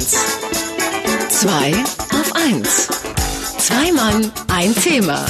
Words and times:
1. 0.00 0.16
2 1.28 1.72
auf 1.74 2.32
1. 2.34 2.88
Zwei 3.58 3.92
Mann, 3.92 4.32
ein 4.48 4.74
Thema. 4.74 5.26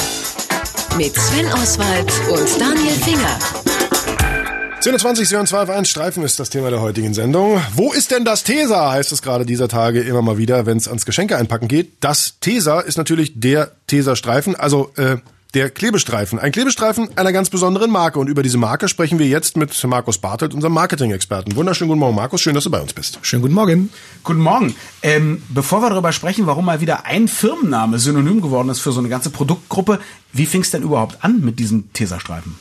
Mit 0.96 1.12
Sven 1.16 1.52
Oswald 1.54 2.12
und 2.30 2.60
Daniel 2.60 2.94
Finger. 2.94 3.36
27, 4.78 5.28
2 5.28 5.58
auf 5.60 5.70
1 5.70 5.88
Streifen 5.88 6.22
ist 6.22 6.38
das 6.38 6.50
Thema 6.50 6.70
der 6.70 6.80
heutigen 6.80 7.14
Sendung. 7.14 7.60
Wo 7.74 7.92
ist 7.92 8.12
denn 8.12 8.24
das 8.24 8.44
Tesa, 8.44 8.92
heißt 8.92 9.10
es 9.10 9.22
gerade 9.22 9.44
dieser 9.44 9.66
Tage 9.66 10.02
immer 10.02 10.22
mal 10.22 10.38
wieder, 10.38 10.66
wenn 10.66 10.78
es 10.78 10.86
ans 10.86 11.04
Geschenke 11.04 11.36
einpacken 11.36 11.66
geht. 11.66 11.94
Das 11.98 12.34
Tesa 12.38 12.78
ist 12.78 12.96
natürlich 12.96 13.40
der 13.40 13.72
Tesa-Streifen, 13.88 14.54
also 14.54 14.92
äh, 14.96 15.16
der 15.54 15.70
Klebestreifen. 15.70 16.38
Ein 16.38 16.52
Klebestreifen 16.52 17.16
einer 17.16 17.32
ganz 17.32 17.50
besonderen 17.50 17.90
Marke. 17.90 18.18
Und 18.18 18.28
über 18.28 18.42
diese 18.42 18.58
Marke 18.58 18.88
sprechen 18.88 19.18
wir 19.18 19.26
jetzt 19.26 19.56
mit 19.56 19.82
Markus 19.84 20.18
Bartelt, 20.18 20.54
unserem 20.54 20.74
Marketing-Experten. 20.74 21.56
Wunderschönen 21.56 21.88
guten 21.88 22.00
Morgen, 22.00 22.14
Markus. 22.14 22.40
Schön, 22.40 22.54
dass 22.54 22.64
du 22.64 22.70
bei 22.70 22.80
uns 22.80 22.92
bist. 22.92 23.18
Schönen 23.22 23.42
guten 23.42 23.54
Morgen. 23.54 23.90
Guten 24.22 24.40
Morgen. 24.40 24.74
Ähm, 25.02 25.42
bevor 25.48 25.82
wir 25.82 25.90
darüber 25.90 26.12
sprechen, 26.12 26.46
warum 26.46 26.64
mal 26.64 26.80
wieder 26.80 27.04
ein 27.06 27.28
Firmenname 27.28 27.98
synonym 27.98 28.40
geworden 28.40 28.68
ist 28.68 28.80
für 28.80 28.92
so 28.92 29.00
eine 29.00 29.08
ganze 29.08 29.30
Produktgruppe, 29.30 30.00
wie 30.32 30.46
fing 30.46 30.60
es 30.62 30.70
denn 30.70 30.82
überhaupt 30.82 31.24
an 31.24 31.40
mit 31.40 31.58
diesem 31.58 31.92
Tesa-Streifen? 31.92 32.54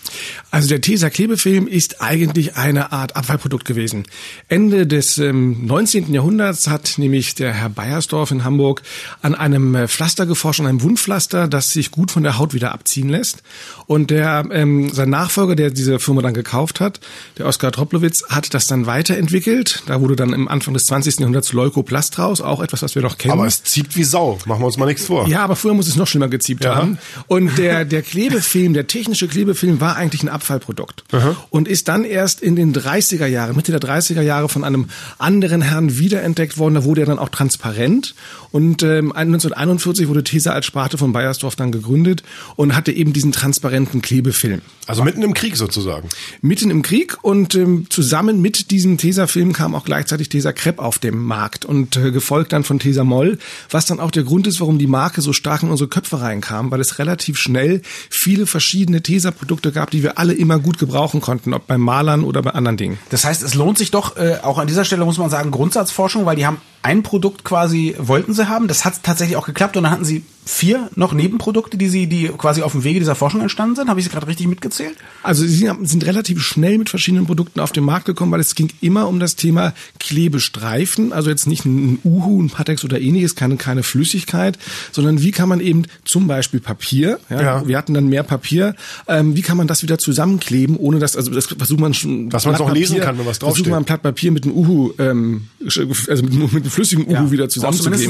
Also 0.52 0.68
der 0.70 0.82
Tesa 0.82 1.10
Klebefilm 1.10 1.68
ist 1.68 2.02
eigentlich 2.02 2.56
eine 2.58 2.92
Art 2.92 3.16
Abfallprodukt 3.16 3.66
gewesen. 3.66 4.04
Ende 4.48 4.88
des 4.88 5.18
ähm, 5.20 5.66
19. 5.68 6.12
Jahrhunderts 6.14 6.68
hat 6.68 6.96
nämlich 6.98 7.36
der 7.36 7.54
Herr 7.54 7.70
Beiersdorf 7.70 8.32
in 8.32 8.44
Hamburg 8.44 8.82
an 9.22 9.36
einem 9.36 9.76
äh, 9.76 9.88
Pflaster 9.88 10.26
geforscht, 10.26 10.60
an 10.62 10.66
einem 10.68 10.82
Wundpflaster, 10.82 11.48
das 11.48 11.72
sich 11.72 11.92
gut 11.92 12.10
von 12.12 12.24
der 12.24 12.40
Haut 12.40 12.54
wieder 12.56 12.72
abziehen 12.72 13.10
lässt. 13.10 13.44
Und 13.86 14.10
der 14.10 14.46
ähm, 14.52 14.90
sein 14.92 15.10
Nachfolger, 15.12 15.56
der 15.56 15.70
diese 15.70 16.00
Firma 16.00 16.22
dann 16.24 16.34
gekauft 16.34 16.80
hat, 16.80 17.00
der 17.38 17.46
Oskar 17.46 17.72
Troplowitz, 17.72 18.24
hat 18.30 18.54
das 18.54 18.66
dann 18.68 18.88
weiterentwickelt. 18.88 19.84
Da 19.86 20.02
wurde 20.02 20.16
dann 20.16 20.34
im 20.34 20.48
Anfang 20.48 20.74
des 20.74 20.86
20. 20.86 21.20
Jahrhunderts 21.20 21.54
Leukoplast 21.54 22.18
raus, 22.18 22.42
auch 22.42 22.62
etwas, 22.62 22.82
was 22.82 22.96
wir 22.96 23.02
noch 23.04 23.18
kennen. 23.18 23.34
Aber 23.34 23.46
es 23.46 23.64
zieht 23.64 23.96
wie 23.96 24.04
Sau. 24.04 24.40
Machen 24.46 24.62
wir 24.62 24.66
uns 24.66 24.78
mal 24.78 24.86
nichts 24.88 25.06
vor. 25.06 25.28
Ja, 25.28 25.44
aber 25.44 25.56
früher 25.56 25.74
muss 25.76 25.88
es 25.88 25.96
noch 25.96 26.08
schlimmer 26.08 26.30
geziebt 26.30 26.64
Ja. 26.64 26.76
haben. 26.76 26.98
Und 27.28 27.59
der, 27.60 27.86
der 27.86 28.02
Klebefilm, 28.02 28.74
der 28.74 28.88
technische 28.88 29.28
Klebefilm 29.28 29.80
war 29.80 29.96
eigentlich 29.96 30.24
ein 30.24 30.30
Abfallprodukt. 30.30 31.04
Und 31.50 31.68
ist 31.68 31.88
dann 31.88 32.04
erst 32.04 32.42
in 32.42 32.56
den 32.56 32.74
30er 32.74 33.26
Jahren, 33.26 33.56
Mitte 33.56 33.72
der 33.72 33.82
30er 33.82 34.22
Jahre 34.22 34.50
von 34.50 34.64
einem 34.64 34.88
anderen 35.18 35.62
Herrn 35.62 35.98
wiederentdeckt 35.98 36.58
worden. 36.58 36.76
Da 36.76 36.84
wurde 36.84 37.02
er 37.02 37.08
dann 37.08 37.20
auch 37.20 37.30
transparent. 37.30 38.16
Und 38.52 38.82
ähm, 38.82 39.12
1941 39.12 40.08
wurde 40.08 40.24
Tesa 40.24 40.52
als 40.54 40.66
Sparte 40.66 40.98
von 40.98 41.14
Bayersdorf 41.14 41.56
dann 41.56 41.72
gegründet 41.72 42.24
und 42.56 42.76
hatte 42.76 42.92
eben 42.92 43.14
diesen 43.14 43.32
transparenten 43.32 44.02
Klebefilm. 44.02 44.62
Also 44.88 45.04
mitten 45.04 45.22
im 45.22 45.36
Krieg 45.36 45.56
sozusagen. 45.56 46.10
Mitten 46.42 46.72
im 46.72 46.82
Krieg 46.82 47.18
und 47.22 47.54
ähm, 47.54 47.86
zusammen 47.90 48.42
mit 48.42 48.72
diesem 48.72 48.98
Tesa-Film 48.98 49.54
kam 49.54 49.76
auch 49.76 49.86
gleichzeitig 49.86 50.30
Tesa 50.30 50.52
Crepe 50.52 50.82
auf 50.82 50.98
dem 50.98 51.24
Markt 51.24 51.64
und 51.64 51.96
äh, 51.96 52.12
gefolgt 52.12 52.54
dann 52.54 52.64
von 52.64 52.80
Tesa 52.80 53.04
Moll, 53.04 53.38
was 53.70 53.86
dann 53.86 54.00
auch 54.00 54.10
der 54.10 54.24
Grund 54.24 54.48
ist, 54.48 54.60
warum 54.62 54.80
die 54.80 54.88
Marke 54.88 55.22
so 55.22 55.32
stark 55.32 55.62
in 55.62 55.70
unsere 55.70 55.90
Köpfe 55.90 56.22
reinkam, 56.22 56.72
weil 56.72 56.82
es 56.82 56.98
relativ 56.98 57.38
schnell 57.50 57.82
viele 58.10 58.46
verschiedene 58.46 59.02
Tesa-Produkte 59.02 59.72
gab, 59.72 59.90
die 59.90 60.04
wir 60.04 60.18
alle 60.18 60.34
immer 60.34 60.60
gut 60.60 60.78
gebrauchen 60.78 61.20
konnten, 61.20 61.54
ob 61.54 61.66
bei 61.66 61.78
Malern 61.78 62.24
oder 62.24 62.42
bei 62.42 62.52
anderen 62.52 62.78
Dingen. 62.78 63.00
Das 63.10 63.26
heißt, 63.26 63.42
es 63.42 63.56
lohnt 63.56 63.78
sich 63.78 63.92
doch, 63.92 64.18
äh, 64.18 64.38
auch 64.44 64.60
an 64.60 64.68
dieser 64.68 64.86
Stelle 64.86 65.04
muss 65.06 65.18
man 65.18 65.30
sagen, 65.30 65.52
Grundsatzforschung, 65.52 66.26
weil 66.26 66.36
die 66.36 66.46
haben 66.46 66.58
ein 66.82 67.04
Produkt 67.04 67.44
quasi, 67.44 67.96
wollten 67.98 68.34
sie 68.34 68.48
haben, 68.50 68.68
das 68.68 68.86
hat 68.86 69.04
tatsächlich 69.04 69.38
auch 69.38 69.46
geklappt 69.46 69.76
und 69.78 69.84
dann 69.84 69.92
hatten 69.92 70.06
sie 70.06 70.24
vier 70.46 70.90
noch 70.96 71.14
Nebenprodukte, 71.14 71.78
die 71.78 71.90
sie, 71.90 72.08
die 72.08 72.28
quasi 72.30 72.64
auf 72.64 72.72
dem 72.72 72.84
Wege 72.84 72.98
dieser 73.00 73.14
Forschung 73.14 73.42
entstanden 73.42 73.76
sind. 73.76 73.88
Haben 73.88 74.00
ich 74.00 74.06
sie 74.06 74.10
gerade 74.10 74.26
richtig 74.26 74.48
mitgezählt? 74.48 74.96
Also 75.22 75.46
sie 75.46 75.72
sind 75.84 76.06
relativ 76.08 76.42
schnell 76.42 76.80
mit 76.80 76.90
verschiedenen 76.90 77.28
Produkten 77.28 77.60
auf 77.60 77.72
den 77.72 77.84
Markt 77.84 78.06
gekommen, 78.06 78.32
weil 78.32 78.40
es 78.40 78.56
ging 78.56 78.72
immer 78.82 79.08
um 79.08 79.20
das 79.20 79.36
Thema 79.36 79.74
Klebestreifen, 80.00 81.14
also 81.14 81.30
jetzt 81.30 81.48
nicht 81.48 81.66
ein 81.66 82.00
Uhu, 82.04 82.42
ein 82.42 82.50
Patex 82.50 82.84
oder 82.84 83.00
ähnliches, 83.00 83.36
keine, 83.36 83.58
keine 83.58 83.84
Flüssigkeit, 83.84 84.58
sondern 84.92 85.22
wie 85.22 85.32
kann 85.32 85.50
man 85.50 85.60
eben 85.60 85.84
zum 86.06 86.28
Beispiel 86.28 86.60
Papier, 86.60 87.20
ja, 87.30 87.42
Ja. 87.42 87.68
wir 87.68 87.78
hatten 87.78 87.94
dann 87.94 88.08
mehr 88.08 88.24
Papier, 88.24 88.76
ähm, 89.08 89.36
wie 89.36 89.42
kann 89.42 89.58
man 89.58 89.68
das 89.68 89.84
wieder 89.84 89.98
zusammenkleben, 89.98 90.78
ohne 90.78 91.00
dass, 91.00 91.16
also 91.16 91.32
das 91.32 91.48
versucht 91.48 91.80
man 91.80 91.94
schon, 91.94 92.30
Dass 92.30 92.46
man 92.46 92.56
es 92.56 92.62
auch 92.62 92.72
lesen 92.72 93.00
kann, 93.00 93.18
wenn 93.18 93.26
was 93.26 93.38
Versucht 93.38 93.58
draufsteht. 93.60 93.68
man 93.72 93.82
ein 93.84 93.86
Blatt 93.86 94.02
Papier 94.02 94.32
mit 94.32 94.46
einem 94.46 94.56
Uhu, 94.56 94.92
ähm, 94.98 95.48
also 95.64 95.84
mit, 96.24 96.34
mit 96.34 96.52
einem 96.64 96.69
flüssigen 96.70 97.06
Uhu 97.06 97.14
Ja. 97.14 97.32
wieder 97.32 97.50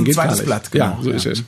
ein 0.02 0.06
geht 0.06 0.16
gar 0.16 0.24
zweites 0.26 0.40
nicht. 0.40 0.46
Blatt, 0.48 0.72
genau. 0.72 0.86
Ja, 0.86 0.98
so 1.02 1.10
Ja. 1.10 1.16
ist 1.16 1.26
es. 1.26 1.44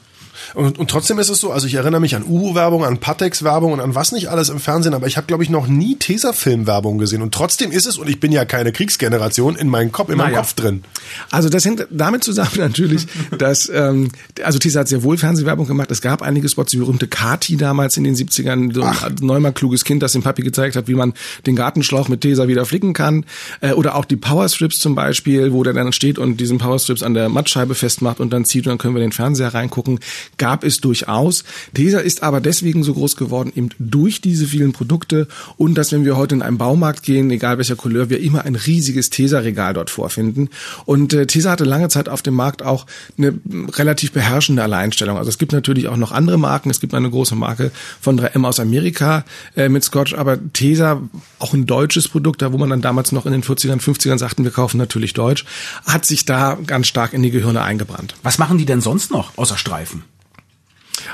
Und, 0.53 0.79
und 0.79 0.89
trotzdem 0.89 1.19
ist 1.19 1.29
es 1.29 1.39
so, 1.39 1.51
also 1.51 1.67
ich 1.67 1.75
erinnere 1.75 2.01
mich 2.01 2.15
an 2.15 2.23
Uhu-Werbung, 2.23 2.85
an 2.85 2.97
Patex-Werbung 2.97 3.73
und 3.73 3.79
an 3.79 3.95
was 3.95 4.11
nicht 4.11 4.27
alles 4.27 4.49
im 4.49 4.59
Fernsehen, 4.59 4.93
aber 4.93 5.07
ich 5.07 5.17
habe, 5.17 5.27
glaube 5.27 5.43
ich, 5.43 5.49
noch 5.49 5.67
nie 5.67 5.95
Tesa-Film-Werbung 5.95 6.97
gesehen. 6.97 7.21
Und 7.21 7.33
trotzdem 7.33 7.71
ist 7.71 7.85
es, 7.85 7.97
und 7.97 8.09
ich 8.09 8.19
bin 8.19 8.31
ja 8.31 8.45
keine 8.45 8.71
Kriegsgeneration, 8.71 9.55
in 9.55 9.69
meinem 9.69 9.91
Kopf, 9.91 10.09
in 10.09 10.17
meinem 10.17 10.31
Naja. 10.31 10.39
Kopf 10.39 10.53
drin. 10.53 10.83
Also 11.29 11.49
das 11.49 11.65
hängt 11.65 11.87
damit 11.89 12.23
zusammen 12.23 12.51
natürlich, 12.57 13.07
dass 13.37 13.69
ähm, 13.73 14.11
also 14.43 14.59
Tisa 14.59 14.81
hat 14.81 14.87
sehr 14.87 15.03
wohl 15.03 15.17
Fernsehwerbung 15.17 15.67
gemacht. 15.67 15.91
Es 15.91 16.01
gab 16.01 16.21
einige 16.21 16.49
Spots, 16.49 16.71
die 16.71 16.77
berühmte 16.77 17.07
Kati 17.07 17.57
damals 17.57 17.97
in 17.97 18.03
den 18.03 18.15
70ern, 18.15 18.73
so 18.73 18.83
ein 18.83 19.15
neunmal 19.21 19.53
kluges 19.53 19.83
Kind, 19.83 20.03
das 20.03 20.13
dem 20.13 20.23
Papi 20.23 20.41
gezeigt 20.41 20.75
hat, 20.75 20.87
wie 20.87 20.95
man 20.95 21.13
den 21.45 21.55
Gartenschlauch 21.55 22.07
mit 22.07 22.21
Tesa 22.21 22.47
wieder 22.47 22.65
flicken 22.65 22.93
kann. 22.93 23.25
Äh, 23.61 23.73
oder 23.73 23.95
auch 23.95 24.05
die 24.05 24.15
Powerstrips 24.15 24.79
zum 24.79 24.95
Beispiel, 24.95 25.53
wo 25.53 25.63
der 25.63 25.73
dann 25.73 25.93
steht 25.93 26.19
und 26.19 26.37
diesen 26.37 26.57
Powerstrips 26.57 27.03
an 27.03 27.13
der 27.13 27.29
Mattscheibe 27.29 27.75
festmacht 27.75 28.19
und 28.19 28.31
dann 28.31 28.45
zieht 28.45 28.65
und 28.65 28.71
dann 28.71 28.77
können 28.77 28.95
wir 28.95 29.01
den 29.01 29.11
Fernseher 29.11 29.53
reingucken. 29.53 29.99
Gab 30.37 30.63
es 30.63 30.81
durchaus. 30.81 31.43
Tesa 31.73 31.99
ist 31.99 32.23
aber 32.23 32.41
deswegen 32.41 32.83
so 32.83 32.93
groß 32.93 33.15
geworden, 33.15 33.51
eben 33.55 33.69
durch 33.79 34.21
diese 34.21 34.45
vielen 34.45 34.73
Produkte 34.73 35.27
und 35.57 35.75
dass 35.75 35.91
wenn 35.91 36.05
wir 36.05 36.17
heute 36.17 36.35
in 36.35 36.41
einen 36.41 36.57
Baumarkt 36.57 37.03
gehen, 37.03 37.29
egal 37.31 37.57
welcher 37.57 37.75
Couleur, 37.75 38.09
wir 38.09 38.19
immer 38.21 38.45
ein 38.45 38.55
riesiges 38.55 39.09
Tesa-Regal 39.09 39.73
dort 39.73 39.89
vorfinden. 39.89 40.49
Und 40.85 41.13
äh, 41.13 41.27
Tesa 41.27 41.51
hatte 41.51 41.63
lange 41.63 41.89
Zeit 41.89 42.09
auf 42.09 42.21
dem 42.21 42.33
Markt 42.33 42.63
auch 42.63 42.85
eine 43.17 43.33
relativ 43.73 44.11
beherrschende 44.11 44.63
Alleinstellung. 44.63 45.17
Also 45.17 45.29
es 45.29 45.37
gibt 45.37 45.51
natürlich 45.51 45.87
auch 45.87 45.97
noch 45.97 46.11
andere 46.11 46.37
Marken. 46.37 46.69
Es 46.69 46.79
gibt 46.79 46.93
eine 46.93 47.09
große 47.09 47.35
Marke 47.35 47.71
von 47.99 48.19
3M 48.19 48.45
aus 48.45 48.59
Amerika 48.59 49.25
äh, 49.55 49.69
mit 49.69 49.83
Scotch, 49.83 50.13
aber 50.13 50.37
Tesa, 50.53 51.01
auch 51.39 51.53
ein 51.53 51.65
deutsches 51.65 52.07
Produkt, 52.07 52.41
da 52.41 52.53
wo 52.53 52.57
man 52.57 52.69
dann 52.69 52.81
damals 52.81 53.11
noch 53.11 53.25
in 53.25 53.31
den 53.31 53.43
40ern, 53.43 53.81
50ern 53.81 54.17
sagten, 54.17 54.43
wir 54.43 54.51
kaufen 54.51 54.77
natürlich 54.77 55.13
deutsch, 55.13 55.45
hat 55.85 56.05
sich 56.05 56.25
da 56.25 56.57
ganz 56.65 56.87
stark 56.87 57.13
in 57.13 57.23
die 57.23 57.31
Gehirne 57.31 57.61
eingebrannt. 57.61 58.15
Was 58.23 58.37
machen 58.37 58.57
die 58.57 58.65
denn 58.65 58.81
sonst 58.81 59.11
noch 59.11 59.37
außer 59.37 59.57
Streifen? 59.57 60.03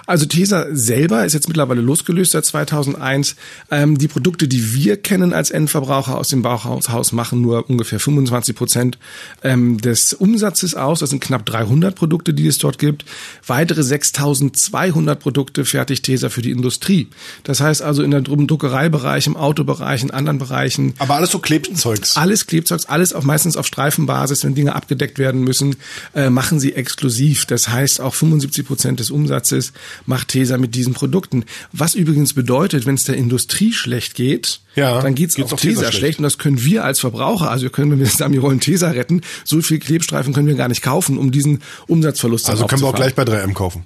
Also 0.08 0.26
Tesa 0.26 0.66
selber 0.72 1.26
ist 1.26 1.34
jetzt 1.34 1.48
mittlerweile 1.48 1.82
losgelöst 1.82 2.32
seit 2.32 2.46
2001. 2.46 3.36
Ähm, 3.70 3.98
die 3.98 4.08
Produkte, 4.08 4.48
die 4.48 4.74
wir 4.74 4.98
kennen 4.98 5.34
als 5.34 5.52
Endverbraucher 5.52 6.18
aus 6.18 6.30
dem 6.30 6.42
Bauhaus, 6.42 7.12
machen 7.12 7.42
nur 7.42 7.70
ungefähr 7.70 8.00
25 8.00 8.56
Prozent 8.56 8.98
ähm, 9.44 9.78
des 9.80 10.14
Umsatzes 10.14 10.74
aus. 10.76 11.00
Das 11.00 11.10
sind 11.12 11.20
knapp 11.20 11.46
300 11.46 11.94
Produkte, 11.94 12.34
die 12.34 12.48
es 12.48 12.58
dort 12.58 12.80
gibt. 12.80 13.06
Weitere 13.46 13.82
6.200 13.82 15.16
Produkte 15.16 15.66
fertigt 15.66 16.06
Tesa 16.06 16.30
für 16.30 16.42
die 16.42 16.52
Industrie. 16.52 17.08
Das 17.44 17.60
heißt 17.60 17.82
also 17.82 18.02
in 18.02 18.12
der 18.12 18.22
Dru- 18.24 18.48
Druckereibereich, 18.48 19.28
im 19.28 19.36
Autobereich, 19.36 20.04
in 20.04 20.12
anderen 20.12 20.38
Bereichen. 20.38 20.94
Aber 21.00 21.16
alles 21.16 21.32
so 21.32 21.40
Klebzeugs. 21.40 22.16
Alles 22.16 22.48
Klebzeugs, 22.48 22.86
alles 22.86 23.14
auch 23.14 23.24
meistens 23.24 23.58
auf 23.58 23.68
Streifenbasis, 23.68 24.44
wenn 24.46 24.56
Dinge 24.56 24.76
abgedeckt 24.76 25.20
werden 25.20 25.42
müssen, 25.42 25.76
äh, 26.16 26.30
machen 26.30 26.60
sie 26.60 26.74
exklusiv. 26.74 27.46
Das 27.46 27.68
heißt, 27.70 28.00
auch 28.00 28.14
75 28.16 28.66
Prozent 28.66 29.00
des 29.00 29.12
Umsatzes 29.12 29.74
macht 30.06 30.30
Tesa 30.30 30.58
mit 30.58 30.76
diesen 30.76 30.94
Produkten. 30.94 31.44
Was 31.72 31.96
übrigens 31.96 32.34
bedeutet, 32.34 32.86
wenn 32.86 32.96
es 32.96 33.04
der 33.04 33.16
Industrie 33.16 33.74
schlecht 33.74 34.16
geht, 34.16 34.62
Ja, 34.76 35.02
dann 35.02 35.16
geht's 35.16 35.36
geht's 35.36 35.50
auch 35.52 35.58
auch 35.58 35.60
Tesa 35.60 35.82
schlecht. 35.82 35.98
schlecht. 35.98 36.20
Und 36.20 36.24
das 36.24 36.38
können 36.38 36.64
wir 36.64 36.84
als 36.84 37.00
Verbraucher, 37.00 37.50
also 37.52 37.64
wir 37.64 37.70
können, 37.70 37.92
wenn 37.92 38.00
wir 38.00 38.06
sagen, 38.08 38.34
wir 38.34 38.42
wollen 38.42 38.60
Tesa 38.60 38.90
retten, 38.92 39.22
so 39.44 39.62
viel 39.62 39.80
Klebstreifen 39.80 40.34
können 40.34 40.48
wir 40.48 40.56
gar 40.56 40.68
nicht 40.68 40.82
kaufen, 40.82 41.18
um 41.18 41.32
diesen 41.32 41.62
Umsatzverlust 41.88 42.50
Also 42.50 42.62
dann 42.62 42.70
können 42.70 42.82
wir 42.84 42.88
auch 42.90 42.96
gleich 42.96 43.16
bei 43.16 43.24
3M 43.24 43.54
kaufen. 43.54 43.86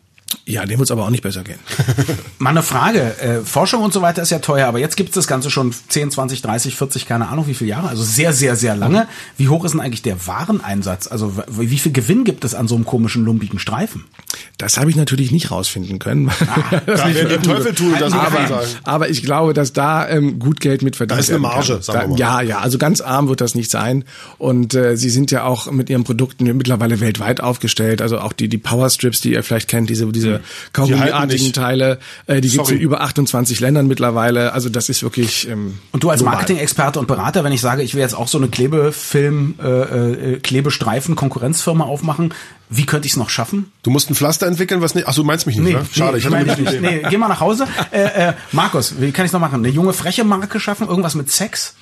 Ja, 0.51 0.65
dem 0.65 0.79
wird's 0.79 0.91
aber 0.91 1.05
auch 1.05 1.09
nicht 1.09 1.23
besser 1.23 1.43
gehen. 1.43 1.59
Mal 2.39 2.49
eine 2.49 2.63
Frage. 2.63 3.17
Äh, 3.19 3.41
Forschung 3.41 3.83
und 3.83 3.93
so 3.93 4.01
weiter 4.01 4.21
ist 4.21 4.31
ja 4.31 4.39
teuer, 4.39 4.67
aber 4.67 4.79
jetzt 4.79 4.97
gibt's 4.97 5.15
das 5.15 5.27
Ganze 5.27 5.49
schon 5.49 5.73
10, 5.89 6.11
20, 6.11 6.41
30, 6.41 6.75
40, 6.75 7.05
keine 7.05 7.29
Ahnung 7.29 7.47
wie 7.47 7.53
viele 7.53 7.69
Jahre. 7.69 7.87
Also 7.87 8.03
sehr, 8.03 8.33
sehr, 8.33 8.55
sehr 8.55 8.75
lange. 8.75 9.07
Wie 9.37 9.47
hoch 9.47 9.63
ist 9.63 9.71
denn 9.71 9.81
eigentlich 9.81 10.01
der 10.01 10.27
Wareneinsatz? 10.27 11.07
Also 11.07 11.37
wie 11.47 11.77
viel 11.77 11.91
Gewinn 11.91 12.23
gibt 12.25 12.43
es 12.43 12.53
an 12.53 12.67
so 12.67 12.75
einem 12.75 12.85
komischen, 12.85 13.23
lumpigen 13.23 13.59
Streifen? 13.59 14.05
Das 14.57 14.77
habe 14.77 14.89
ich 14.89 14.95
natürlich 14.95 15.31
nicht 15.31 15.51
rausfinden 15.51 15.99
können. 15.99 16.29
Das 16.85 17.01
da 17.01 17.09
veröffentlicht 17.09 17.43
Teufel 17.43 17.75
tut, 17.75 18.01
das 18.01 18.13
aber, 18.13 18.63
aber 18.83 19.09
ich 19.09 19.23
glaube, 19.23 19.53
dass 19.53 19.73
da 19.73 20.07
ähm, 20.07 20.39
gut 20.39 20.59
Geld 20.59 20.81
mit 20.81 20.95
verdient 20.95 21.17
Da 21.17 21.21
ist 21.21 21.29
eine 21.29 21.39
Marge, 21.39 21.73
kann. 21.73 21.81
sagen 21.81 22.01
wir 22.01 22.07
mal. 22.09 22.19
Ja, 22.19 22.41
ja, 22.41 22.59
also 22.59 22.77
ganz 22.77 23.01
arm 23.01 23.27
wird 23.27 23.41
das 23.41 23.55
nicht 23.55 23.71
sein. 23.71 24.03
Und 24.37 24.73
äh, 24.73 24.97
sie 24.97 25.09
sind 25.09 25.31
ja 25.31 25.43
auch 25.43 25.71
mit 25.71 25.89
ihren 25.89 26.03
Produkten 26.03 26.45
mittlerweile 26.57 26.99
weltweit 26.99 27.41
aufgestellt. 27.41 28.01
Also 28.01 28.19
auch 28.19 28.33
die 28.33 28.47
die 28.47 28.57
Power 28.57 28.89
Strips, 28.89 29.21
die 29.21 29.33
ihr 29.33 29.43
vielleicht 29.43 29.69
kennt, 29.69 29.89
diese 29.89 30.07
diese 30.11 30.40
Kaugummiartigen 30.73 31.45
nicht. 31.47 31.55
Teile, 31.55 31.99
äh, 32.27 32.41
die 32.41 32.49
gibt's 32.49 32.67
Sorry. 32.67 32.75
in 32.75 32.81
über 32.81 33.01
28 33.01 33.59
Ländern 33.59 33.87
mittlerweile. 33.87 34.53
Also 34.53 34.69
das 34.69 34.89
ist 34.89 35.03
wirklich 35.03 35.47
ähm, 35.47 35.79
Und 35.91 36.03
du 36.03 36.09
als. 36.09 36.21
Marketing-Experte 36.21 36.99
und 36.99 37.07
Berater, 37.07 37.43
wenn 37.43 37.51
ich 37.51 37.61
sage, 37.61 37.81
ich 37.81 37.93
will 37.93 38.01
jetzt 38.01 38.13
auch 38.13 38.27
so 38.27 38.37
eine 38.37 38.47
Klebefilm, 38.47 39.55
äh, 39.61 39.67
äh, 39.67 40.39
Klebestreifen 40.39 41.15
Konkurrenzfirma 41.15 41.83
aufmachen, 41.83 42.33
wie 42.69 42.85
könnte 42.85 43.05
ich 43.05 43.13
es 43.13 43.17
noch 43.17 43.29
schaffen? 43.29 43.71
Du 43.83 43.89
musst 43.91 44.09
ein 44.09 44.15
Pflaster 44.15 44.47
entwickeln, 44.47 44.81
was 44.81 44.95
nicht. 44.95 45.07
Ach, 45.07 45.13
du 45.13 45.23
meinst 45.23 45.45
mich 45.45 45.57
nicht, 45.57 45.73
ne? 45.73 45.85
Schade, 45.93 46.17
ich 46.17 46.25
hatte 46.25 46.35
meine 46.35 46.55
gute 46.55 46.77
Idee. 46.77 46.79
Nee, 46.79 47.01
geh 47.09 47.17
mal 47.17 47.27
nach 47.27 47.41
Hause. 47.41 47.67
Äh, 47.91 48.29
äh, 48.29 48.33
Markus, 48.53 49.01
wie 49.01 49.11
kann 49.11 49.25
ich 49.25 49.33
noch 49.33 49.41
machen? 49.41 49.55
Eine 49.55 49.69
junge 49.69 49.91
freche 49.91 50.23
Marke 50.23 50.59
schaffen? 50.59 50.87
Irgendwas 50.87 51.15
mit 51.15 51.29
Sex? 51.29 51.75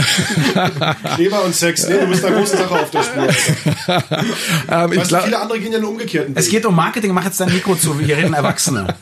Kleber 1.14 1.44
und 1.44 1.54
Sex, 1.54 1.86
nee, 1.88 1.98
du 1.98 2.06
bist 2.06 2.24
eine 2.24 2.36
große 2.36 2.56
Sache 2.56 2.74
auf 2.74 2.90
der 2.90 3.02
Spur. 3.02 3.22
ähm, 4.70 4.92
ich 4.92 4.98
Weißt 4.98 5.08
glaub, 5.08 5.24
viele 5.24 5.38
andere 5.38 5.60
gehen 5.60 5.72
ja 5.72 5.78
einen 5.78 5.86
umgekehrten 5.86 6.34
Es 6.36 6.48
geht 6.48 6.64
um 6.66 6.74
Marketing, 6.74 7.12
mach 7.12 7.24
jetzt 7.24 7.40
dein 7.40 7.52
Mikro 7.52 7.74
zu, 7.74 7.98
hier 8.00 8.16
reden 8.16 8.34
Erwachsene. 8.34 8.94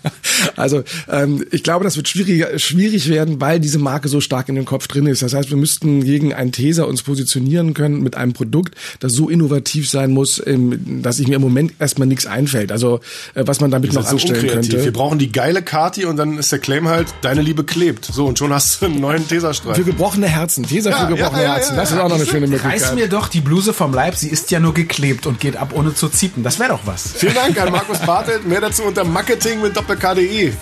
Also 0.56 0.82
ähm, 1.10 1.44
ich 1.50 1.62
glaube, 1.62 1.84
das 1.84 1.96
wird 1.96 2.08
schwierig, 2.08 2.44
schwierig 2.62 3.08
werden, 3.08 3.40
weil 3.40 3.60
diese 3.60 3.78
Marke 3.78 4.08
so 4.08 4.20
stark 4.20 4.48
in 4.48 4.54
den 4.54 4.64
Kopf 4.64 4.86
drin 4.88 5.06
ist. 5.06 5.22
Das 5.22 5.34
heißt, 5.34 5.50
wir 5.50 5.56
müssten 5.56 6.04
gegen 6.04 6.34
einen 6.34 6.52
Teser 6.52 6.88
uns 6.88 7.02
positionieren 7.02 7.74
können 7.74 8.02
mit 8.02 8.16
einem 8.16 8.32
Produkt, 8.32 8.74
das 9.00 9.12
so 9.12 9.28
innovativ 9.28 9.88
sein 9.88 10.10
muss, 10.10 10.42
ähm, 10.46 11.02
dass 11.02 11.18
ich 11.18 11.28
mir 11.28 11.36
im 11.36 11.42
Moment 11.42 11.72
erstmal 11.78 12.08
nichts 12.08 12.26
einfällt. 12.26 12.72
Also 12.72 13.00
äh, 13.34 13.44
was 13.46 13.60
man 13.60 13.70
damit 13.70 13.92
noch 13.92 14.04
so 14.04 14.10
anstellen 14.16 14.40
unkreativ. 14.44 14.70
Wir 14.72 14.78
könnte. 14.78 14.92
brauchen 14.92 15.18
die 15.18 15.32
geile 15.32 15.62
Kati 15.62 16.04
und 16.04 16.16
dann 16.16 16.38
ist 16.38 16.52
der 16.52 16.58
Claim 16.58 16.88
halt, 16.88 17.08
deine 17.22 17.42
Liebe 17.42 17.64
klebt. 17.64 18.04
So, 18.06 18.26
und 18.26 18.38
schon 18.38 18.52
hast 18.52 18.80
du 18.82 18.86
einen 18.86 19.00
neuen 19.00 19.22
Für 19.22 19.28
Teserstreif. 19.28 19.84
gebrochene 19.84 20.26
Herzen. 20.28 20.64
Teser 20.64 20.90
Ja, 20.90 21.00
für 21.06 21.14
gebrochene 21.14 21.42
ja, 21.42 21.48
ja, 21.48 21.54
Herzen. 21.54 21.74
ja, 21.74 21.80
Das 21.80 21.90
ist 21.92 21.98
auch 21.98 22.08
noch 22.08 22.16
eine 22.16 22.26
schöne 22.26 22.46
Reiß 22.46 22.62
Möglichkeit. 22.64 22.94
mir 22.94 23.08
doch 23.08 23.28
die 23.28 23.40
Bluse 23.40 23.72
vom 23.72 23.92
Leib, 23.94 24.16
sie 24.16 24.28
ist 24.28 24.50
ja 24.50 24.60
nur 24.60 24.74
geklebt 24.74 25.26
und 25.26 25.40
geht 25.40 25.56
ab 25.56 25.72
ohne 25.74 25.94
zu 25.94 26.08
ziepen. 26.08 26.42
Das 26.42 26.58
wäre 26.58 26.70
doch 26.70 26.80
was. 26.84 27.12
Vielen 27.16 27.34
Dank 27.34 27.60
an 27.60 27.70
Markus 27.72 27.98
Bartelt. 28.00 28.46
Mehr 28.46 28.60
dazu 28.60 28.82
unter 28.84 29.04
Marketing 29.04 29.60
mit 29.62 29.76
Doppel-KDE. 30.18 30.52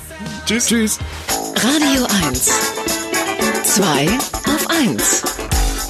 Tschüss. 0.45 0.67
Tschüss. 0.67 0.99
Radio 1.57 2.07
1. 2.27 2.51
Zwei 3.65 4.07
auf 4.45 4.67
1. 4.69 5.23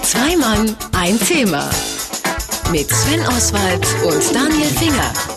Zwei 0.03 0.37
Mann, 0.37 0.77
ein 0.97 1.19
Thema. 1.19 1.69
Mit 2.71 2.89
Sven 2.89 3.27
Oswald 3.27 3.87
und 4.05 4.35
Daniel 4.35 4.71
Finger. 4.71 5.36